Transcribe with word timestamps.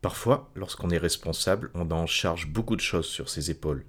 Parfois, 0.00 0.52
lorsqu'on 0.54 0.90
est 0.90 0.98
responsable, 0.98 1.70
on 1.74 1.90
en 1.90 2.06
charge 2.06 2.46
beaucoup 2.46 2.76
de 2.76 2.80
choses 2.80 3.06
sur 3.06 3.28
ses 3.28 3.50
épaules. 3.50 3.84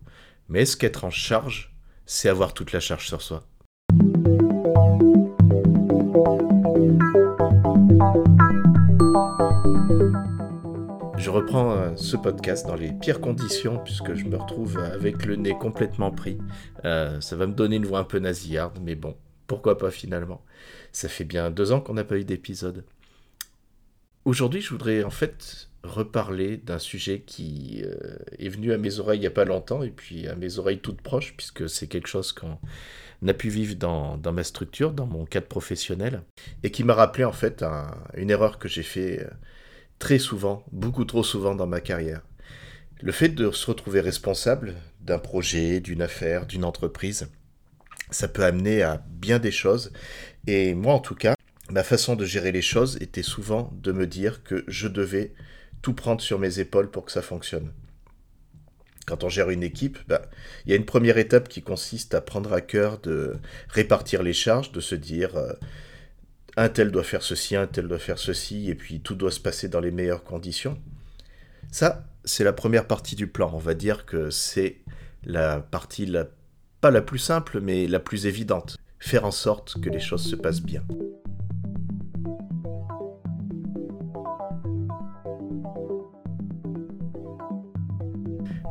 Mais 0.48 0.64
est-ce 0.64 0.76
qu'être 0.76 1.04
en 1.04 1.12
charge, 1.12 1.76
c'est 2.08 2.30
avoir 2.30 2.56
toute 2.56 2.72
la 2.72 2.80
charge 2.80 3.06
sur 3.06 3.22
soi? 3.22 3.44
Je 11.18 11.30
reprends 11.30 11.74
euh, 11.74 11.96
ce 11.96 12.18
podcast 12.18 12.66
dans 12.66 12.76
les 12.76 12.92
pires 12.92 13.22
conditions 13.22 13.78
puisque 13.78 14.16
je 14.16 14.26
me 14.26 14.36
retrouve 14.36 14.80
avec 14.80 15.28
le 15.28 15.36
nez 15.36 15.56
complètement 15.60 16.10
pris. 16.10 16.40
Euh, 16.86 17.22
ça 17.22 17.36
va 17.36 17.46
me 17.46 17.54
donner 17.54 17.76
une 17.76 17.86
voix 17.86 18.00
un 18.00 18.04
peu 18.04 18.18
nasillarde, 18.18 18.80
mais 18.82 18.96
bon, 18.96 19.16
pourquoi 19.46 19.78
pas 19.78 19.92
finalement? 19.92 20.44
Ça 20.92 21.08
fait 21.08 21.24
bien 21.24 21.52
deux 21.52 21.72
ans 21.72 21.82
qu'on 21.82 21.94
n'a 21.94 22.04
pas 22.04 22.18
eu 22.18 22.26
d'épisode. 22.26 22.84
Aujourd'hui, 24.30 24.62
je 24.62 24.70
voudrais 24.70 25.04
en 25.04 25.10
fait 25.10 25.70
reparler 25.82 26.58
d'un 26.58 26.78
sujet 26.78 27.22
qui 27.22 27.82
euh, 27.84 28.16
est 28.38 28.50
venu 28.50 28.72
à 28.72 28.78
mes 28.78 29.00
oreilles 29.00 29.18
il 29.18 29.22
n'y 29.22 29.26
a 29.28 29.32
pas 29.32 29.44
longtemps, 29.44 29.82
et 29.82 29.90
puis 29.90 30.28
à 30.28 30.36
mes 30.36 30.60
oreilles 30.60 30.82
toutes 30.82 31.02
proches, 31.02 31.34
puisque 31.36 31.68
c'est 31.68 31.88
quelque 31.88 32.08
chose 32.08 32.32
qu'on 32.32 32.60
a 33.28 33.34
pu 33.34 33.50
vivre 33.50 33.74
dans, 33.74 34.20
ma 34.32 34.44
structure, 34.44 34.94
dans 34.94 35.08
mon 35.08 35.26
cadre 35.26 35.48
professionnel, 35.48 36.22
et 36.62 36.70
qui 36.70 36.84
m'a 36.84 36.94
rappelé 36.94 37.24
en 37.24 37.32
fait 37.32 37.66
une 38.16 38.30
erreur 38.30 38.60
que 38.60 38.68
j'ai 38.68 38.84
fait 38.84 39.24
euh, 39.24 39.32
très 39.98 40.20
souvent, 40.20 40.64
beaucoup 40.72 41.06
trop 41.06 41.24
souvent 41.24 41.56
dans 41.56 41.66
ma 41.66 41.82
carrière. 41.82 42.22
Le 43.02 43.12
fait 43.12 43.30
de 43.30 43.50
se 43.50 43.66
retrouver 43.66 44.00
responsable 44.00 44.76
d'un 45.02 45.18
projet, 45.18 45.80
d'une 45.80 46.04
affaire, 46.04 46.46
d'une 46.46 46.66
entreprise, 46.66 47.32
ça 48.12 48.28
peut 48.28 48.46
amener 48.46 48.84
à 48.84 49.04
bien 49.10 49.40
des 49.40 49.50
choses, 49.50 49.92
et 50.46 50.76
moi 50.76 50.94
en 50.94 51.00
tout 51.00 51.16
cas, 51.16 51.34
ma 51.72 51.84
façon 51.84 52.16
de 52.16 52.26
gérer 52.26 52.52
les 52.52 52.62
choses 52.62 52.98
était 53.02 53.24
souvent 53.24 53.72
de 53.82 53.92
me 53.92 54.08
dire 54.08 54.44
que 54.44 54.64
je 54.68 54.88
devais 54.88 55.34
tout 55.82 55.94
prendre 55.94 56.22
sur 56.22 56.40
mes 56.40 56.60
épaules 56.60 56.90
pour 56.90 57.06
que 57.06 57.12
ça 57.12 57.22
fonctionne. 57.22 57.72
Quand 59.06 59.24
on 59.24 59.30
gère 59.30 59.50
une 59.50 59.64
équipe, 59.64 59.98
bah, 60.08 60.22
il 60.66 60.72
y 60.72 60.74
a 60.74 60.76
une 60.76 60.86
première 60.86 61.18
étape 61.18 61.50
qui 61.50 61.62
consiste 61.62 62.14
à 62.14 62.22
prendre 62.22 62.54
à 62.54 62.62
cœur 62.62 63.00
de 63.00 63.38
répartir 63.70 64.22
les 64.22 64.34
charges, 64.34 64.72
de 64.72 64.82
se 64.82 64.96
dire 64.96 65.36
euh, 65.36 65.54
un 66.58 66.70
tel 66.70 66.92
doit 66.92 67.04
faire 67.04 67.24
ceci, 67.24 67.56
un 67.56 67.68
tel 67.68 67.88
doit 67.88 68.00
faire 68.00 68.20
ceci, 68.20 68.70
et 68.70 68.76
puis 68.76 69.00
tout 69.00 69.16
doit 69.16 69.32
se 69.32 69.40
passer 69.40 69.68
dans 69.68 69.80
les 69.80 69.92
meilleures 69.92 70.24
conditions. 70.24 70.80
Ça, 71.72 72.06
c'est 72.24 72.44
la 72.44 72.54
première 72.54 72.86
partie 72.86 73.16
du 73.16 73.28
plan. 73.28 73.52
On 73.54 73.60
va 73.60 73.74
dire 73.74 74.06
que 74.06 74.30
c'est 74.30 74.82
la 75.24 75.60
partie, 75.60 76.06
la, 76.06 76.28
pas 76.82 76.92
la 76.92 77.02
plus 77.02 77.20
simple, 77.20 77.62
mais 77.62 77.88
la 77.88 78.00
plus 78.00 78.28
évidente. 78.28 78.78
Faire 79.00 79.26
en 79.26 79.32
sorte 79.32 79.80
que 79.82 79.90
les 79.90 80.00
choses 80.00 80.30
se 80.30 80.36
passent 80.36 80.62
bien. 80.62 80.84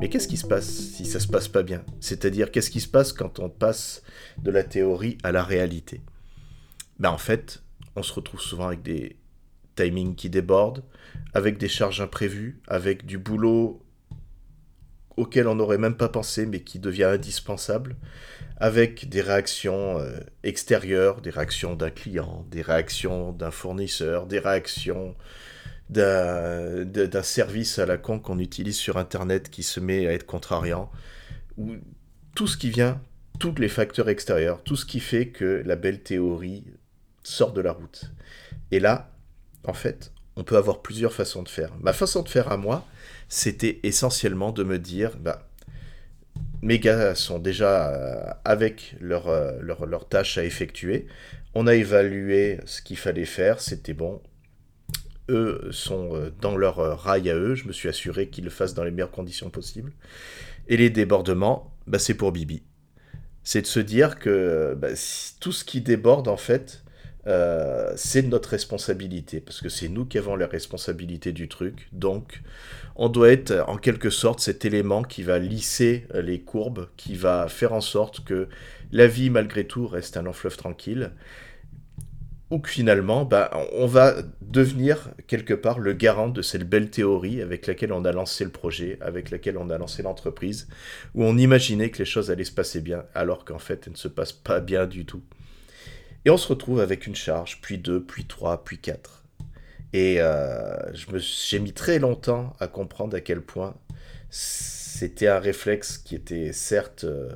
Mais 0.01 0.09
qu'est-ce 0.09 0.29
qui 0.29 0.37
se 0.37 0.47
passe 0.47 0.67
si 0.67 1.05
ça 1.05 1.19
se 1.19 1.27
passe 1.27 1.49
pas 1.49 1.65
bien? 1.65 1.85
C'est-à-dire, 2.01 2.53
qu'est-ce 2.53 2.71
qui 2.71 2.81
se 2.81 2.89
passe 2.89 3.13
quand 3.13 3.41
on 3.41 3.49
passe 3.49 4.03
de 4.39 4.51
la 4.51 4.63
théorie 4.63 5.19
à 5.25 5.33
la 5.33 5.43
réalité? 5.43 6.03
Ben, 7.01 7.11
En 7.11 7.19
fait, 7.19 7.63
on 7.97 8.05
se 8.05 8.13
retrouve 8.13 8.41
souvent 8.41 8.69
avec 8.69 8.83
des 8.83 9.17
timings 9.75 10.15
qui 10.15 10.31
débordent, 10.31 10.85
avec 11.35 11.59
des 11.59 11.69
charges 11.69 12.01
imprévues, 12.01 12.61
avec 12.69 13.07
du 13.07 13.19
boulot 13.19 13.83
auquel 15.17 15.49
on 15.49 15.57
n'aurait 15.57 15.79
même 15.79 15.97
pas 15.97 16.09
pensé, 16.09 16.47
mais 16.47 16.61
qui 16.61 16.79
devient 16.79 17.05
indispensable, 17.05 17.97
avec 18.59 19.09
des 19.09 19.21
réactions 19.21 19.99
euh, 19.99 20.21
extérieures, 20.45 21.21
des 21.21 21.31
réactions 21.31 21.75
d'un 21.75 21.91
client, 21.91 22.47
des 22.53 22.63
réactions 22.63 23.33
d'un 23.33 23.51
fournisseur, 23.51 24.27
des 24.27 24.39
réactions 24.39 25.17
d'un 25.91 27.23
service 27.23 27.79
à 27.79 27.87
la 27.87 27.97
con 27.97 28.19
qu'on 28.19 28.39
utilise 28.39 28.77
sur 28.77 28.99
Internet 28.99 29.51
qui 29.51 29.63
se 29.63 29.81
met 29.81 30.07
à 30.07 30.13
être 30.13 30.27
contrariant, 30.27 30.91
ou 31.57 31.77
tout 32.35 32.47
ce 32.47 32.57
qui 32.57 32.71
vient, 32.71 33.01
tous 33.39 33.55
les 33.57 33.69
facteurs 33.69 34.09
extérieurs, 34.09 34.63
tout 34.63 34.77
ce 34.77 34.85
qui 34.85 35.01
fait 35.01 35.29
que 35.29 35.63
la 35.65 35.77
belle 35.77 36.03
théorie 36.03 36.65
sort 37.23 37.53
de 37.53 37.61
la 37.61 37.73
route. 37.73 38.13
Et 38.71 38.81
là, 38.81 39.11
en 39.65 39.73
fait, 39.73 40.13
on 40.37 40.45
peut 40.45 40.57
avoir 40.57 40.83
plusieurs 40.83 41.13
façons 41.13 41.43
de 41.43 41.49
faire. 41.49 41.73
Ma 41.81 41.93
façon 41.93 42.23
de 42.23 42.29
faire 42.29 42.51
à 42.53 42.57
moi, 42.57 42.87
c'était 43.29 43.81
essentiellement 43.83 44.53
de 44.53 44.63
me 44.63 44.79
dire, 44.79 45.17
bah, 45.19 45.49
mes 46.63 46.79
gars 46.79 47.15
sont 47.15 47.39
déjà 47.39 47.93
euh, 47.93 48.33
avec 48.45 48.97
leur, 49.01 49.29
euh, 49.29 49.59
leur, 49.61 49.87
leur 49.87 50.09
tâche 50.09 50.39
à 50.39 50.45
effectuer. 50.45 51.07
On 51.55 51.67
a 51.67 51.75
évalué 51.75 52.61
ce 52.67 52.83
qu'il 52.83 52.97
fallait 52.97 53.25
faire, 53.25 53.61
c'était 53.61 53.95
bon, 53.95 54.21
eux 55.29 55.69
sont 55.71 56.15
euh, 56.15 56.33
dans 56.41 56.57
leur 56.57 56.79
euh, 56.79 56.95
rail 56.95 57.31
à 57.31 57.35
eux. 57.35 57.55
Je 57.55 57.67
me 57.67 57.73
suis 57.73 57.89
assuré 57.89 58.29
qu'ils 58.29 58.45
le 58.45 58.51
fassent 58.51 58.75
dans 58.75 58.85
les 58.85 58.91
meilleures 58.91 59.11
conditions 59.11 59.51
possibles. 59.51 59.93
Et 60.69 60.77
les 60.77 60.91
débordements, 60.91 61.73
bah, 61.87 61.99
c'est 61.99 62.15
pour 62.15 62.33
Bibi. 62.33 62.63
C'est 63.43 63.63
de 63.63 63.67
se 63.67 63.81
dire 63.81 64.19
que 64.19 64.77
bah, 64.79 64.89
tout 65.41 65.53
ce 65.53 65.65
qui 65.65 65.81
déborde, 65.81 66.29
en 66.29 66.37
fait, 66.37 66.83
euh, 67.27 67.93
c'est 67.97 68.23
notre 68.23 68.51
responsabilité, 68.51 69.41
parce 69.41 69.61
que 69.61 69.69
c'est 69.69 69.89
nous 69.89 70.05
qui 70.05 70.19
avons 70.19 70.37
la 70.37 70.47
responsabilité 70.47 71.33
du 71.33 71.49
truc. 71.49 71.89
Donc, 71.93 72.43
on 72.97 73.09
doit 73.09 73.31
être 73.31 73.65
en 73.69 73.77
quelque 73.77 74.11
sorte 74.11 74.41
cet 74.41 74.65
élément 74.65 75.03
qui 75.03 75.23
va 75.23 75.39
lisser 75.39 76.07
les 76.15 76.41
courbes, 76.41 76.89
qui 76.97 77.15
va 77.15 77.49
faire 77.49 77.73
en 77.73 77.81
sorte 77.81 78.25
que 78.25 78.49
la 78.93 79.07
vie, 79.07 79.31
malgré 79.31 79.67
tout, 79.67 79.87
reste 79.87 80.17
un 80.17 80.23
long 80.23 80.33
tranquille 80.33 81.11
ou 82.51 82.63
finalement, 82.65 83.25
bah, 83.25 83.51
on 83.73 83.87
va 83.87 84.15
devenir 84.41 85.11
quelque 85.27 85.53
part 85.53 85.79
le 85.79 85.93
garant 85.93 86.29
de 86.29 86.41
cette 86.41 86.65
belle 86.65 86.89
théorie 86.89 87.43
avec 87.43 87.67
laquelle 87.67 87.93
on 87.93 88.05
a 88.05 88.13
lancé 88.13 88.45
le 88.45 88.51
projet, 88.51 88.97
avec 89.03 89.31
laquelle 89.31 89.59
on 89.59 89.69
a 89.69 89.77
lancé 89.77 90.03
l'entreprise, 90.03 90.67
où 91.15 91.25
on 91.25 91.37
imaginait 91.37 91.91
que 91.91 91.99
les 91.99 92.07
choses 92.07 92.31
allaient 92.31 92.45
se 92.45 92.53
passer 92.53 92.81
bien, 92.81 93.05
alors 93.15 93.45
qu'en 93.45 93.59
fait, 93.59 93.85
elles 93.87 93.93
ne 93.93 93.99
se 93.99 94.09
passent 94.09 94.33
pas 94.33 94.61
bien 94.61 94.87
du 94.87 95.05
tout. 95.05 95.23
Et 96.25 96.31
on 96.31 96.39
se 96.39 96.49
retrouve 96.49 96.81
avec 96.81 97.07
une 97.07 97.15
charge, 97.15 97.61
puis 97.61 97.77
deux, 97.77 98.03
puis 98.03 98.25
trois, 98.25 98.65
puis 98.65 98.79
quatre. 98.79 99.25
Et 99.93 100.17
euh, 100.21 100.77
j'ai 100.95 101.59
mis 101.59 101.73
très 101.73 101.99
longtemps 101.99 102.55
à 102.61 102.67
comprendre 102.67 103.17
à 103.17 103.21
quel 103.21 103.43
point 103.43 103.75
c'était 104.31 105.29
un 105.29 105.39
réflexe 105.39 105.99
qui 105.99 106.15
était 106.15 106.53
certes... 106.53 107.05
Euh, 107.05 107.29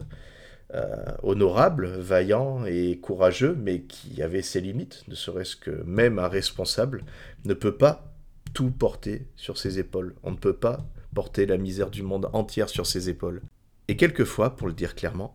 euh, 0.74 1.04
honorable, 1.22 1.86
vaillant 1.86 2.64
et 2.64 2.98
courageux, 2.98 3.54
mais 3.60 3.82
qui 3.82 4.22
avait 4.22 4.40
ses 4.40 4.60
limites, 4.62 5.04
ne 5.06 5.14
serait-ce 5.14 5.54
que 5.54 5.82
même 5.84 6.18
un 6.18 6.28
responsable 6.28 7.04
ne 7.44 7.52
peut 7.52 7.76
pas 7.76 8.12
tout 8.54 8.70
porter 8.70 9.26
sur 9.36 9.58
ses 9.58 9.78
épaules. 9.78 10.14
On 10.22 10.30
ne 10.30 10.36
peut 10.36 10.56
pas 10.56 10.86
porter 11.14 11.44
la 11.44 11.58
misère 11.58 11.90
du 11.90 12.02
monde 12.02 12.30
entière 12.32 12.70
sur 12.70 12.86
ses 12.86 13.10
épaules. 13.10 13.42
Et 13.88 13.96
quelquefois, 13.96 14.56
pour 14.56 14.66
le 14.66 14.72
dire 14.72 14.94
clairement, 14.94 15.34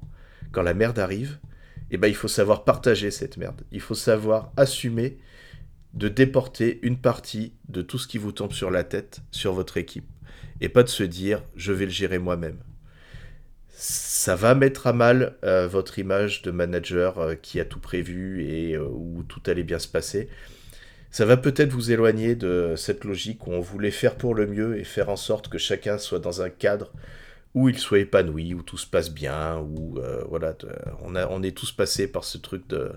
quand 0.51 0.63
la 0.63 0.73
merde 0.73 0.97
arrive, 0.97 1.37
eh 1.91 1.97
ben, 1.97 2.07
il 2.07 2.15
faut 2.15 2.27
savoir 2.27 2.63
partager 2.63 3.11
cette 3.11 3.37
merde. 3.37 3.61
Il 3.71 3.81
faut 3.81 3.95
savoir 3.95 4.51
assumer 4.57 5.19
de 5.93 6.07
déporter 6.07 6.79
une 6.81 6.97
partie 6.97 7.53
de 7.69 7.81
tout 7.81 7.99
ce 7.99 8.07
qui 8.07 8.17
vous 8.17 8.31
tombe 8.31 8.53
sur 8.53 8.71
la 8.71 8.83
tête 8.83 9.21
sur 9.31 9.53
votre 9.53 9.77
équipe. 9.77 10.09
Et 10.61 10.69
pas 10.69 10.83
de 10.83 10.89
se 10.89 11.03
dire 11.03 11.43
je 11.55 11.71
vais 11.73 11.85
le 11.85 11.91
gérer 11.91 12.17
moi-même 12.17 12.57
ça 13.79 14.35
va 14.35 14.55
mettre 14.55 14.87
à 14.87 14.93
mal 14.93 15.35
euh, 15.43 15.67
votre 15.67 15.99
image 15.99 16.41
de 16.41 16.49
manager 16.49 17.19
euh, 17.19 17.35
qui 17.35 17.59
a 17.59 17.65
tout 17.65 17.79
prévu 17.79 18.43
et 18.43 18.73
euh, 18.73 18.83
où 18.83 19.21
tout 19.21 19.41
allait 19.45 19.61
bien 19.61 19.77
se 19.77 19.87
passer. 19.87 20.29
Ça 21.11 21.25
va 21.25 21.37
peut-être 21.37 21.71
vous 21.71 21.91
éloigner 21.91 22.33
de 22.33 22.73
cette 22.75 23.03
logique 23.03 23.45
où 23.45 23.51
on 23.51 23.59
voulait 23.59 23.91
faire 23.91 24.15
pour 24.15 24.33
le 24.33 24.47
mieux 24.47 24.79
et 24.79 24.83
faire 24.83 25.09
en 25.09 25.15
sorte 25.15 25.47
que 25.47 25.59
chacun 25.59 25.99
soit 25.99 26.17
dans 26.17 26.41
un 26.41 26.49
cadre 26.49 26.91
où 27.53 27.69
il 27.69 27.77
soit 27.77 27.99
épanoui, 27.99 28.55
où 28.55 28.63
tout 28.63 28.79
se 28.79 28.87
passe 28.87 29.11
bien, 29.11 29.59
où 29.59 29.99
voilà, 30.27 30.55
on, 31.01 31.15
a, 31.15 31.27
on 31.27 31.41
est 31.43 31.55
tous 31.55 31.71
passés 31.71 32.07
par 32.07 32.23
ce 32.23 32.37
truc 32.37 32.67
de, 32.67 32.91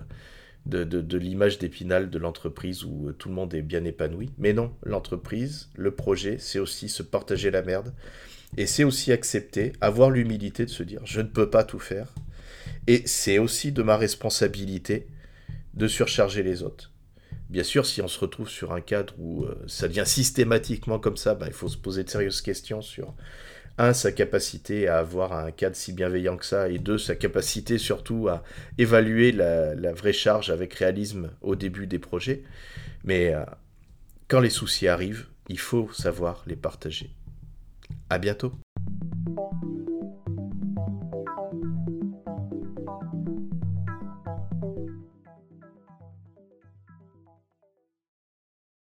de, 0.65 0.83
de 0.83 1.17
l'image 1.17 1.57
d'épinal 1.57 2.09
de 2.09 2.19
l'entreprise 2.19 2.83
où 2.83 3.11
tout 3.17 3.29
le 3.29 3.35
monde 3.35 3.53
est 3.53 3.61
bien 3.61 3.85
épanoui. 3.85 4.31
Mais 4.37 4.53
non, 4.53 4.73
l'entreprise, 4.83 5.69
le 5.75 5.91
projet, 5.91 6.37
c'est 6.37 6.59
aussi 6.59 6.89
se 6.89 7.01
partager 7.01 7.49
la 7.49 7.61
merde. 7.61 7.93
Et 8.57 8.67
c'est 8.67 8.83
aussi 8.83 9.11
accepter, 9.11 9.73
avoir 9.81 10.09
l'humilité 10.09 10.65
de 10.65 10.69
se 10.69 10.83
dire 10.83 11.01
je 11.05 11.21
ne 11.21 11.27
peux 11.27 11.49
pas 11.49 11.63
tout 11.63 11.79
faire. 11.79 12.13
Et 12.87 13.03
c'est 13.05 13.37
aussi 13.37 13.71
de 13.71 13.83
ma 13.83 13.97
responsabilité 13.97 15.07
de 15.73 15.87
surcharger 15.87 16.43
les 16.43 16.63
autres. 16.63 16.91
Bien 17.49 17.63
sûr, 17.63 17.85
si 17.85 18.01
on 18.01 18.07
se 18.07 18.19
retrouve 18.19 18.49
sur 18.49 18.71
un 18.71 18.81
cadre 18.81 19.13
où 19.19 19.43
euh, 19.43 19.55
ça 19.67 19.87
devient 19.87 20.05
systématiquement 20.05 20.99
comme 20.99 21.17
ça, 21.17 21.35
bah, 21.35 21.47
il 21.47 21.53
faut 21.53 21.67
se 21.67 21.77
poser 21.77 22.03
de 22.03 22.09
sérieuses 22.09 22.41
questions 22.41 22.81
sur, 22.81 23.13
un, 23.77 23.93
sa 23.93 24.11
capacité 24.11 24.87
à 24.87 24.99
avoir 24.99 25.33
un 25.33 25.51
cadre 25.51 25.75
si 25.75 25.93
bienveillant 25.93 26.37
que 26.37 26.45
ça, 26.45 26.69
et 26.69 26.77
deux, 26.77 26.97
sa 26.97 27.15
capacité 27.15 27.77
surtout 27.77 28.27
à 28.27 28.43
évaluer 28.77 29.31
la, 29.31 29.93
vraie 29.93 30.13
charge 30.13 30.49
avec 30.49 30.73
réalisme 30.73 31.31
au 31.41 31.55
début 31.55 31.87
des 31.87 31.99
projets. 31.99 32.43
Mais 33.03 33.33
euh, 33.33 33.43
quand 34.27 34.39
les 34.39 34.49
soucis 34.49 34.87
arrivent, 34.87 35.25
il 35.49 35.59
faut 35.59 35.91
savoir 35.93 36.43
les 36.47 36.55
partager. 36.55 37.11
À 38.09 38.17
bientôt. 38.17 38.53